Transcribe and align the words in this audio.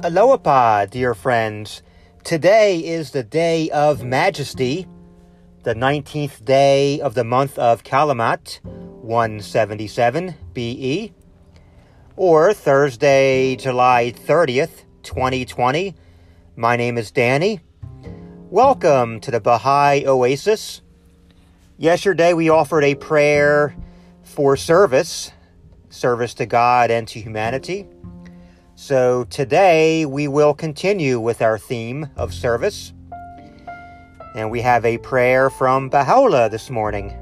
Aloha, 0.00 0.86
dear 0.86 1.12
friends. 1.12 1.82
Today 2.22 2.78
is 2.78 3.10
the 3.10 3.24
day 3.24 3.68
of 3.70 4.04
Majesty, 4.04 4.86
the 5.64 5.74
19th 5.74 6.44
day 6.44 7.00
of 7.00 7.14
the 7.14 7.24
month 7.24 7.58
of 7.58 7.82
Kalimat, 7.82 8.60
177 8.62 10.36
BE, 10.52 11.12
or 12.14 12.54
Thursday, 12.54 13.56
July 13.56 14.14
30th, 14.16 14.84
2020. 15.02 15.96
My 16.54 16.76
name 16.76 16.96
is 16.96 17.10
Danny. 17.10 17.58
Welcome 18.50 19.18
to 19.18 19.32
the 19.32 19.40
Baha'i 19.40 20.06
Oasis. 20.06 20.80
Yesterday 21.76 22.34
we 22.34 22.48
offered 22.48 22.84
a 22.84 22.94
prayer 22.94 23.74
for 24.22 24.56
service, 24.56 25.32
service 25.90 26.34
to 26.34 26.46
God 26.46 26.92
and 26.92 27.08
to 27.08 27.20
humanity. 27.20 27.88
So 28.80 29.24
today 29.24 30.06
we 30.06 30.28
will 30.28 30.54
continue 30.54 31.18
with 31.18 31.42
our 31.42 31.58
theme 31.58 32.10
of 32.16 32.32
service. 32.32 32.92
And 34.36 34.52
we 34.52 34.60
have 34.60 34.84
a 34.84 34.98
prayer 34.98 35.50
from 35.50 35.88
Baha'u'llah 35.88 36.48
this 36.48 36.70
morning. 36.70 37.12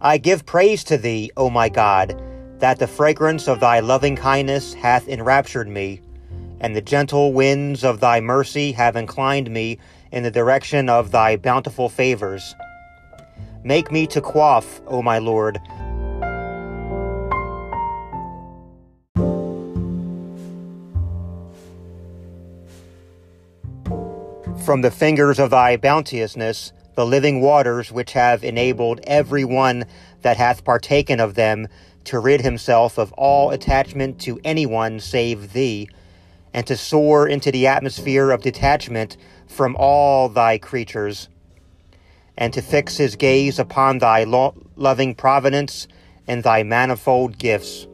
I 0.00 0.18
give 0.18 0.44
praise 0.44 0.82
to 0.82 0.98
thee, 0.98 1.30
O 1.36 1.48
my 1.48 1.68
God, 1.68 2.20
that 2.58 2.80
the 2.80 2.88
fragrance 2.88 3.46
of 3.46 3.60
thy 3.60 3.78
loving 3.78 4.16
kindness 4.16 4.74
hath 4.74 5.06
enraptured 5.06 5.68
me, 5.68 6.00
and 6.58 6.74
the 6.74 6.82
gentle 6.82 7.32
winds 7.32 7.84
of 7.84 8.00
thy 8.00 8.20
mercy 8.20 8.72
have 8.72 8.96
inclined 8.96 9.48
me 9.48 9.78
in 10.10 10.24
the 10.24 10.30
direction 10.32 10.88
of 10.88 11.12
thy 11.12 11.36
bountiful 11.36 11.88
favors. 11.88 12.52
Make 13.62 13.92
me 13.92 14.08
to 14.08 14.20
quaff, 14.20 14.80
O 14.88 15.02
my 15.02 15.18
Lord, 15.18 15.60
From 24.64 24.82
the 24.82 24.92
fingers 24.92 25.40
of 25.40 25.50
thy 25.50 25.76
bounteousness, 25.76 26.72
the 26.94 27.04
living 27.04 27.40
waters 27.40 27.90
which 27.90 28.12
have 28.12 28.44
enabled 28.44 29.00
every 29.08 29.44
one 29.44 29.86
that 30.20 30.36
hath 30.36 30.64
partaken 30.64 31.18
of 31.18 31.34
them 31.34 31.66
to 32.04 32.20
rid 32.20 32.42
himself 32.42 32.96
of 32.96 33.12
all 33.14 33.50
attachment 33.50 34.20
to 34.20 34.38
any 34.44 34.64
one 34.64 35.00
save 35.00 35.52
thee, 35.52 35.88
and 36.54 36.64
to 36.68 36.76
soar 36.76 37.26
into 37.26 37.50
the 37.50 37.66
atmosphere 37.66 38.30
of 38.30 38.42
detachment 38.42 39.16
from 39.48 39.74
all 39.80 40.28
thy 40.28 40.58
creatures, 40.58 41.28
and 42.38 42.54
to 42.54 42.62
fix 42.62 42.98
his 42.98 43.16
gaze 43.16 43.58
upon 43.58 43.98
thy 43.98 44.22
lo- 44.22 44.54
loving 44.76 45.12
providence 45.12 45.88
and 46.28 46.44
thy 46.44 46.62
manifold 46.62 47.36
gifts. 47.36 47.88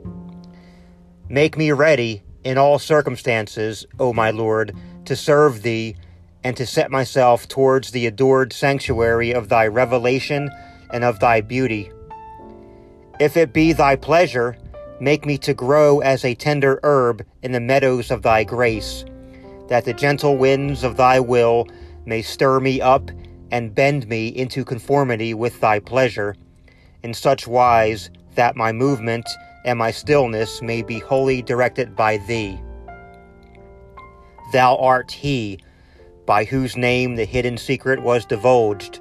Make 1.30 1.56
me 1.56 1.72
ready 1.72 2.22
in 2.44 2.58
all 2.58 2.78
circumstances, 2.78 3.86
O 3.98 4.12
my 4.12 4.30
Lord, 4.30 4.76
to 5.06 5.16
serve 5.16 5.62
thee 5.62 5.96
and 6.44 6.56
to 6.56 6.66
set 6.66 6.90
myself 6.90 7.48
towards 7.48 7.90
the 7.90 8.06
adored 8.06 8.52
sanctuary 8.52 9.32
of 9.32 9.48
thy 9.48 9.66
revelation 9.66 10.50
and 10.92 11.04
of 11.04 11.18
thy 11.20 11.40
beauty. 11.40 11.90
If 13.20 13.36
it 13.36 13.52
be 13.52 13.72
thy 13.72 13.96
pleasure, 13.96 14.56
make 15.00 15.26
me 15.26 15.38
to 15.38 15.54
grow 15.54 16.00
as 16.00 16.24
a 16.24 16.34
tender 16.34 16.80
herb 16.82 17.24
in 17.42 17.52
the 17.52 17.60
meadows 17.60 18.10
of 18.10 18.22
thy 18.22 18.44
grace, 18.44 19.04
that 19.68 19.84
the 19.84 19.92
gentle 19.92 20.36
winds 20.36 20.84
of 20.84 20.96
thy 20.96 21.20
will 21.20 21.66
may 22.06 22.22
stir 22.22 22.60
me 22.60 22.80
up 22.80 23.10
and 23.50 23.74
bend 23.74 24.08
me 24.08 24.28
into 24.28 24.64
conformity 24.64 25.34
with 25.34 25.60
thy 25.60 25.78
pleasure, 25.78 26.36
in 27.02 27.14
such 27.14 27.46
wise 27.46 28.10
that 28.34 28.56
my 28.56 28.72
movement 28.72 29.28
and 29.64 29.78
my 29.78 29.90
stillness 29.90 30.62
may 30.62 30.82
be 30.82 30.98
wholly 30.98 31.42
directed 31.42 31.96
by 31.96 32.16
thee. 32.18 32.58
Thou 34.52 34.76
art 34.76 35.10
he 35.10 35.58
by 36.28 36.44
whose 36.44 36.76
name 36.76 37.16
the 37.16 37.24
hidden 37.24 37.56
secret 37.56 38.02
was 38.02 38.26
divulged, 38.26 39.00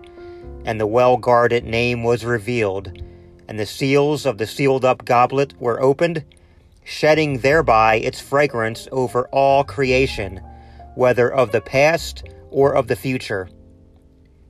and 0.64 0.80
the 0.80 0.88
well 0.88 1.18
guarded 1.18 1.66
name 1.66 2.02
was 2.02 2.24
revealed, 2.24 2.98
and 3.50 3.60
the 3.60 3.66
seals 3.66 4.26
of 4.26 4.38
the 4.38 4.48
sealed 4.48 4.86
up 4.86 5.04
goblet 5.04 5.54
were 5.60 5.82
opened, 5.82 6.24
shedding 6.86 7.40
thereby 7.40 7.96
its 7.96 8.22
fragrance 8.22 8.88
over 8.94 9.28
all 9.28 9.66
creation, 9.66 10.40
whether 10.96 11.30
of 11.30 11.52
the 11.52 11.60
past 11.60 12.24
or 12.50 12.74
of 12.74 12.88
the 12.88 12.96
future. 12.96 13.50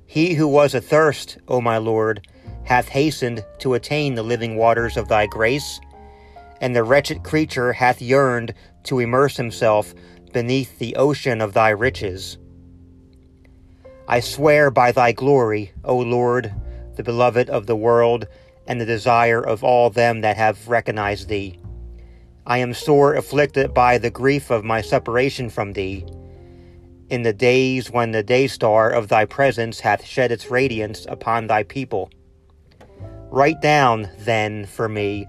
He 0.05 0.35
who 0.35 0.47
was 0.47 0.75
athirst, 0.75 1.39
O 1.47 1.59
my 1.59 1.79
Lord, 1.79 2.27
hath 2.63 2.89
hastened 2.89 3.43
to 3.57 3.73
attain 3.73 4.13
the 4.13 4.21
living 4.21 4.55
waters 4.55 4.97
of 4.97 5.07
thy 5.07 5.25
grace, 5.25 5.79
and 6.61 6.75
the 6.75 6.83
wretched 6.83 7.23
creature 7.23 7.73
hath 7.73 8.03
yearned 8.03 8.53
to 8.83 8.99
immerse 8.99 9.35
himself 9.35 9.95
beneath 10.31 10.77
the 10.77 10.95
ocean 10.95 11.41
of 11.41 11.53
thy 11.53 11.69
riches. 11.69 12.37
I 14.09 14.21
swear 14.21 14.71
by 14.71 14.93
thy 14.93 15.11
glory, 15.11 15.73
O 15.83 15.97
Lord, 15.97 16.53
the 16.95 17.03
beloved 17.03 17.49
of 17.49 17.65
the 17.65 17.75
world, 17.75 18.25
and 18.65 18.79
the 18.79 18.85
desire 18.85 19.41
of 19.41 19.65
all 19.65 19.89
them 19.89 20.21
that 20.21 20.37
have 20.37 20.69
recognized 20.69 21.27
thee. 21.27 21.59
I 22.45 22.59
am 22.59 22.73
sore 22.73 23.15
afflicted 23.15 23.73
by 23.73 23.97
the 23.97 24.09
grief 24.09 24.49
of 24.49 24.63
my 24.63 24.79
separation 24.81 25.49
from 25.49 25.73
thee. 25.73 26.05
In 27.09 27.23
the 27.23 27.33
days 27.33 27.91
when 27.91 28.11
the 28.11 28.23
day 28.23 28.47
star 28.47 28.89
of 28.89 29.09
thy 29.09 29.25
presence 29.25 29.81
hath 29.81 30.05
shed 30.05 30.31
its 30.31 30.49
radiance 30.49 31.05
upon 31.09 31.47
thy 31.47 31.63
people. 31.63 32.09
Write 33.29 33.61
down, 33.61 34.09
then, 34.19 34.65
for 34.67 34.87
me, 34.87 35.27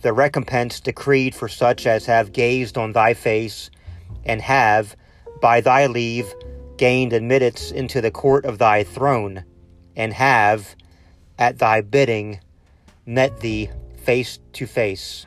the 0.00 0.14
recompense 0.14 0.80
decreed 0.80 1.34
for 1.34 1.48
such 1.48 1.86
as 1.86 2.06
have 2.06 2.32
gazed 2.32 2.78
on 2.78 2.92
thy 2.92 3.12
face, 3.12 3.70
and 4.24 4.40
have, 4.40 4.96
by 5.42 5.60
thy 5.60 5.86
leave, 5.86 6.32
gained 6.78 7.12
admittance 7.12 7.70
into 7.70 8.00
the 8.00 8.10
court 8.10 8.44
of 8.44 8.58
thy 8.58 8.82
throne, 8.84 9.44
and 9.96 10.12
have, 10.14 10.74
at 11.38 11.58
thy 11.58 11.80
bidding, 11.80 12.40
met 13.04 13.40
thee 13.40 13.68
face 14.04 14.38
to 14.52 14.66
face. 14.66 15.26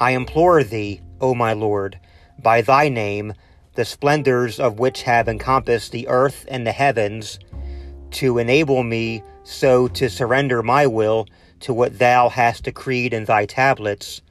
I 0.00 0.10
implore 0.10 0.64
thee, 0.64 1.00
O 1.20 1.34
my 1.34 1.52
Lord, 1.52 2.00
by 2.42 2.62
thy 2.62 2.88
name, 2.88 3.34
the 3.74 3.84
splendors 3.84 4.58
of 4.58 4.78
which 4.78 5.02
have 5.02 5.28
encompassed 5.28 5.92
the 5.92 6.08
earth 6.08 6.44
and 6.48 6.66
the 6.66 6.72
heavens, 6.72 7.38
to 8.12 8.38
enable 8.38 8.82
me 8.82 9.22
so 9.44 9.88
to 9.88 10.08
surrender 10.08 10.62
my 10.62 10.86
will 10.86 11.26
to 11.60 11.74
what 11.74 11.98
thou 11.98 12.28
hast 12.28 12.64
decreed 12.64 13.12
in 13.12 13.24
thy 13.24 13.46
tablets, 13.46 14.22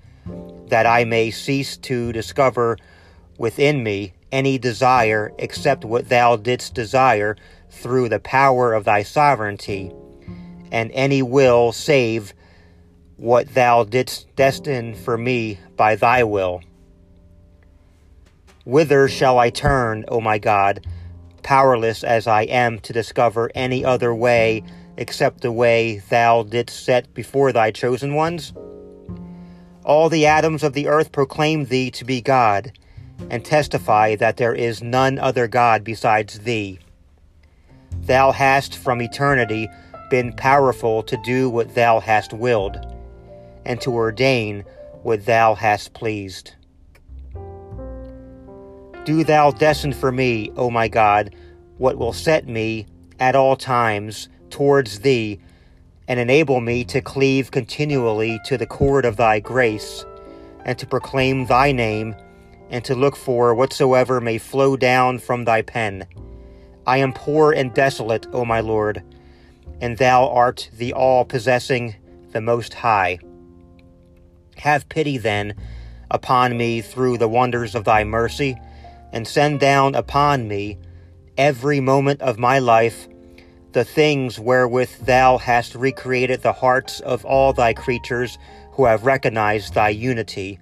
that 0.67 0.85
I 0.85 1.03
may 1.03 1.31
cease 1.31 1.77
to 1.77 2.11
discover 2.11 2.77
within 3.37 3.83
me 3.83 4.13
any 4.33 4.57
desire 4.57 5.31
except 5.37 5.85
what 5.85 6.09
thou 6.09 6.35
didst 6.35 6.73
desire 6.73 7.37
through 7.69 8.09
the 8.09 8.19
power 8.19 8.73
of 8.73 8.83
thy 8.83 9.03
sovereignty, 9.03 9.91
and 10.71 10.91
any 10.91 11.21
will 11.21 11.71
save 11.71 12.33
what 13.15 13.53
thou 13.53 13.83
didst 13.83 14.35
destine 14.35 14.95
for 14.95 15.17
me 15.17 15.59
by 15.77 15.95
thy 15.95 16.23
will. 16.23 16.61
Whither 18.65 19.07
shall 19.07 19.37
I 19.37 19.51
turn, 19.51 20.03
O 20.07 20.19
my 20.19 20.39
God, 20.39 20.85
powerless 21.43 22.03
as 22.03 22.25
I 22.25 22.43
am 22.43 22.79
to 22.79 22.93
discover 22.93 23.51
any 23.53 23.85
other 23.85 24.15
way 24.15 24.63
except 24.97 25.41
the 25.41 25.51
way 25.51 26.01
thou 26.09 26.43
didst 26.43 26.83
set 26.83 27.13
before 27.13 27.51
thy 27.51 27.69
chosen 27.69 28.15
ones? 28.15 28.51
All 29.85 30.09
the 30.09 30.25
atoms 30.25 30.63
of 30.63 30.73
the 30.73 30.87
earth 30.87 31.11
proclaim 31.11 31.65
thee 31.65 31.91
to 31.91 32.05
be 32.05 32.21
God 32.21 32.71
and 33.29 33.43
testify 33.43 34.15
that 34.15 34.37
there 34.37 34.53
is 34.53 34.83
none 34.83 35.19
other 35.19 35.47
God 35.47 35.83
besides 35.83 36.39
thee. 36.39 36.79
Thou 38.01 38.31
hast 38.31 38.75
from 38.75 39.01
eternity 39.01 39.69
been 40.09 40.33
powerful 40.33 41.03
to 41.03 41.17
do 41.23 41.49
what 41.49 41.73
thou 41.75 41.99
hast 41.99 42.33
willed, 42.33 42.77
and 43.65 43.79
to 43.81 43.91
ordain 43.91 44.63
what 45.03 45.25
thou 45.25 45.55
hast 45.55 45.93
pleased. 45.93 46.53
Do 49.05 49.23
thou 49.23 49.51
destine 49.51 49.93
for 49.93 50.11
me, 50.11 50.51
O 50.55 50.69
my 50.69 50.87
God, 50.87 51.35
what 51.77 51.97
will 51.97 52.13
set 52.13 52.47
me 52.47 52.85
at 53.19 53.35
all 53.35 53.55
times 53.55 54.29
towards 54.49 54.99
thee, 54.99 55.39
and 56.07 56.19
enable 56.19 56.61
me 56.61 56.83
to 56.85 57.01
cleave 57.01 57.51
continually 57.51 58.39
to 58.45 58.57
the 58.57 58.67
cord 58.67 59.05
of 59.05 59.17
thy 59.17 59.39
grace, 59.39 60.05
and 60.65 60.77
to 60.77 60.85
proclaim 60.85 61.45
thy 61.45 61.71
name 61.71 62.15
and 62.73 62.83
to 62.83 62.95
look 62.95 63.15
for 63.15 63.53
whatsoever 63.53 64.19
may 64.19 64.39
flow 64.39 64.75
down 64.75 65.19
from 65.19 65.45
thy 65.45 65.61
pen. 65.61 66.07
I 66.87 66.97
am 66.97 67.13
poor 67.13 67.51
and 67.51 67.71
desolate, 67.71 68.25
O 68.33 68.45
my 68.45 68.61
Lord, 68.61 69.03
and 69.79 69.95
thou 69.99 70.27
art 70.27 70.71
the 70.75 70.91
all 70.91 71.23
possessing, 71.23 71.95
the 72.31 72.41
Most 72.41 72.73
High. 72.73 73.19
Have 74.57 74.89
pity, 74.89 75.19
then, 75.19 75.53
upon 76.09 76.57
me 76.57 76.81
through 76.81 77.19
the 77.19 77.27
wonders 77.27 77.75
of 77.75 77.83
thy 77.83 78.03
mercy, 78.03 78.57
and 79.11 79.27
send 79.27 79.59
down 79.59 79.93
upon 79.93 80.47
me 80.47 80.79
every 81.37 81.79
moment 81.79 82.21
of 82.21 82.39
my 82.39 82.57
life 82.57 83.07
the 83.73 83.85
things 83.85 84.39
wherewith 84.39 85.05
thou 85.05 85.37
hast 85.37 85.75
recreated 85.75 86.41
the 86.41 86.53
hearts 86.53 87.01
of 87.01 87.23
all 87.23 87.53
thy 87.53 87.73
creatures 87.75 88.39
who 88.71 88.85
have 88.85 89.05
recognized 89.05 89.75
thy 89.75 89.89
unity, 89.89 90.59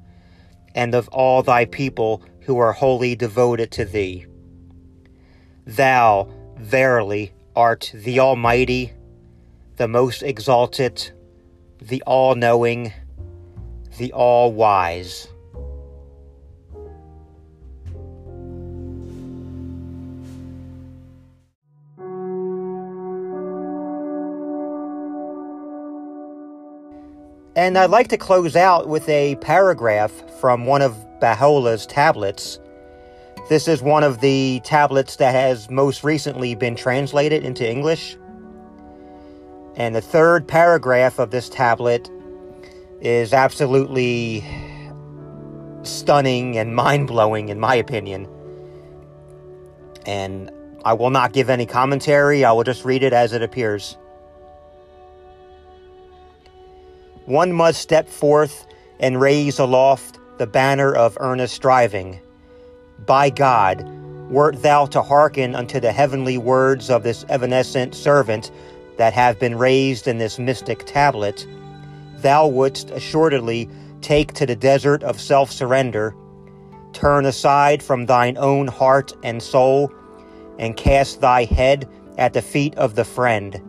and 0.76 0.96
of 0.96 1.08
all 1.10 1.44
thy 1.44 1.66
people 1.66 2.24
who 2.42 2.58
are 2.58 2.72
wholly 2.72 3.16
devoted 3.16 3.72
to 3.72 3.86
thee. 3.86 4.26
Thou, 5.66 6.30
verily, 6.58 7.34
art 7.56 7.92
the 7.94 8.20
Almighty, 8.20 8.94
the 9.78 9.88
most 9.88 10.24
exalted, 10.24 11.12
the 11.82 12.02
all 12.06 12.36
knowing, 12.36 12.94
the 13.98 14.12
all 14.14 14.52
wise. 14.52 15.28
And 27.62 27.78
I'd 27.78 27.92
like 27.92 28.08
to 28.08 28.18
close 28.18 28.56
out 28.56 28.88
with 28.88 29.08
a 29.08 29.36
paragraph 29.36 30.12
from 30.40 30.66
one 30.66 30.82
of 30.82 30.98
Baha'u'llah's 31.20 31.86
tablets. 31.86 32.60
This 33.50 33.68
is 33.68 33.84
one 33.84 34.04
of 34.04 34.20
the 34.20 34.62
tablets 34.64 35.18
that 35.18 35.36
has 35.36 35.70
most 35.70 36.04
recently 36.04 36.56
been 36.56 36.76
translated 36.76 37.46
into 37.46 37.70
English. 37.70 38.18
And 39.76 39.94
the 39.94 40.02
third 40.02 40.48
paragraph 40.48 41.20
of 41.20 41.30
this 41.30 41.50
tablet 41.50 42.10
is 43.00 43.32
absolutely 43.32 44.44
stunning 45.84 46.58
and 46.58 46.76
mind 46.76 47.06
blowing, 47.06 47.50
in 47.50 47.60
my 47.60 47.76
opinion. 47.76 48.28
And 50.08 50.50
I 50.84 50.94
will 50.94 51.12
not 51.12 51.32
give 51.32 51.48
any 51.48 51.68
commentary, 51.68 52.44
I 52.44 52.54
will 52.54 52.64
just 52.64 52.86
read 52.86 53.04
it 53.04 53.14
as 53.14 53.34
it 53.34 53.44
appears. 53.44 53.98
One 57.32 57.54
must 57.54 57.80
step 57.80 58.10
forth 58.10 58.68
and 59.00 59.22
raise 59.22 59.58
aloft 59.58 60.20
the 60.38 60.46
banner 60.46 60.94
of 60.94 61.18
earnest 61.22 61.56
striving. 61.56 62.20
By 63.06 63.30
God, 63.30 63.88
wert 64.30 64.62
thou 64.62 64.86
to 64.88 65.02
hearken 65.02 65.56
unto 65.56 65.80
the 65.80 65.94
heavenly 65.94 66.38
words 66.38 66.90
of 66.90 67.04
this 67.04 67.24
evanescent 67.30 67.96
servant 67.96 68.52
that 68.98 69.14
have 69.14 69.40
been 69.40 69.58
raised 69.58 70.10
in 70.10 70.18
this 70.18 70.40
mystic 70.40 70.86
tablet, 70.86 71.48
thou 72.18 72.48
wouldst 72.48 72.92
assuredly 72.92 73.70
take 74.02 74.34
to 74.34 74.46
the 74.46 74.58
desert 74.58 75.02
of 75.02 75.18
self 75.18 75.54
surrender, 75.54 76.14
turn 76.92 77.26
aside 77.26 77.82
from 77.82 78.08
thine 78.08 78.38
own 78.38 78.68
heart 78.68 79.14
and 79.24 79.42
soul, 79.42 79.90
and 80.60 80.76
cast 80.76 81.22
thy 81.22 81.46
head 81.46 81.88
at 82.18 82.34
the 82.34 82.42
feet 82.42 82.76
of 82.76 82.96
the 82.96 83.06
friend 83.06 83.62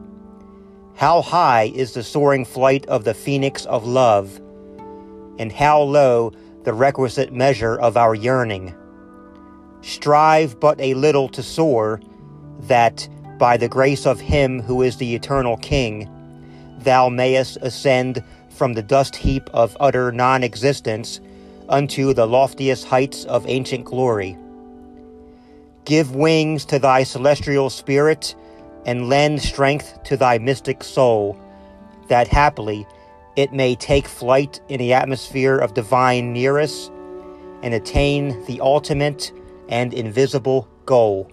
how 0.95 1.23
high 1.23 1.73
is 1.75 1.93
the 1.93 2.03
soaring 2.03 2.45
flight 2.45 2.87
of 2.87 3.05
the 3.05 3.15
phoenix 3.15 3.65
of 3.67 3.87
love, 3.87 4.41
and 5.39 5.51
how 5.51 5.81
low 5.81 6.33
the 6.65 6.73
requisite 6.73 7.33
measure 7.33 7.77
of 7.77 7.97
our 7.97 8.15
yearning? 8.15 8.75
Strive 9.81 10.61
but 10.61 10.81
a 10.81 10.95
little 10.95 11.29
to 11.31 11.43
soar, 11.43 12.01
that, 12.61 13.09
by 13.39 13.57
the 13.57 13.69
grace 13.69 14.07
of 14.07 14.21
Him 14.21 14.61
who 14.61 14.83
is 14.83 14.99
the 14.99 15.15
eternal 15.15 15.57
King, 15.57 16.09
thou 16.79 17.09
mayest 17.09 17.57
ascend 17.63 18.23
from 18.51 18.75
the 18.75 18.83
dust 18.83 19.17
heap 19.17 19.49
of 19.53 19.77
utter 19.81 20.13
non 20.13 20.45
existence 20.45 21.21
unto 21.69 22.13
the 22.13 22.27
loftiest 22.27 22.85
heights 22.85 23.25
of 23.25 23.45
ancient 23.49 23.85
glory. 23.85 24.37
Give 25.85 26.15
wings 26.15 26.65
to 26.67 26.79
thy 26.79 27.03
celestial 27.03 27.71
spirit 27.71 28.37
and 28.85 29.09
lend 29.09 29.41
strength 29.41 30.03
to 30.05 30.17
thy 30.17 30.39
mystic 30.39 30.83
soul, 30.83 31.39
that 32.09 32.29
happily 32.29 32.87
it 33.37 33.53
may 33.53 33.75
take 33.75 34.07
flight 34.07 34.61
in 34.69 34.79
the 34.79 34.93
atmosphere 34.93 35.57
of 35.57 35.75
divine 35.75 36.33
nearness 36.33 36.91
and 37.63 37.75
attain 37.75 38.45
the 38.47 38.61
ultimate 38.61 39.33
and 39.69 39.95
invisible 39.95 40.69
goal. 40.85 41.31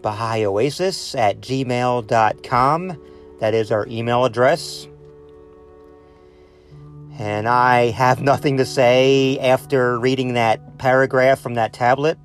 Baha'i 0.00 0.44
Oasis 0.44 1.14
at 1.14 1.40
gmail.com. 1.40 3.02
That 3.40 3.54
is 3.54 3.72
our 3.72 3.86
email 3.88 4.24
address. 4.24 4.86
And 7.18 7.48
I 7.48 7.90
have 7.90 8.20
nothing 8.20 8.56
to 8.56 8.64
say 8.64 9.38
after 9.38 9.98
reading 10.00 10.34
that 10.34 10.78
paragraph 10.78 11.38
from 11.40 11.54
that 11.54 11.72
tablet. 11.72 12.18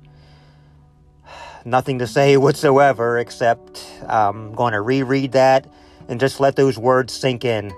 Nothing 1.64 2.00
to 2.00 2.08
say 2.08 2.36
whatsoever, 2.36 3.18
except 3.18 3.86
I'm 4.08 4.52
going 4.52 4.72
to 4.72 4.80
reread 4.80 5.32
that 5.32 5.70
and 6.08 6.18
just 6.18 6.40
let 6.40 6.56
those 6.56 6.76
words 6.76 7.12
sink 7.12 7.44
in. 7.44 7.72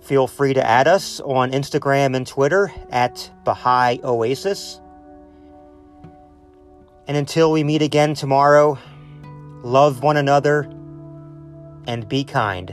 Feel 0.00 0.26
free 0.26 0.54
to 0.54 0.66
add 0.66 0.88
us 0.88 1.20
on 1.20 1.52
Instagram 1.52 2.16
and 2.16 2.26
Twitter 2.26 2.72
at 2.88 3.30
Baha'i 3.44 4.00
Oasis. 4.02 4.80
And 7.06 7.18
until 7.18 7.52
we 7.52 7.62
meet 7.62 7.82
again 7.82 8.14
tomorrow, 8.14 8.78
love 9.62 10.02
one 10.02 10.16
another 10.16 10.70
and 11.88 12.08
be 12.08 12.22
kind. 12.22 12.72